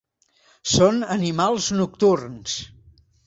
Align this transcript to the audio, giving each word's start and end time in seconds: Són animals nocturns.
Són 0.75 0.97
animals 1.17 1.67
nocturns. 1.81 2.57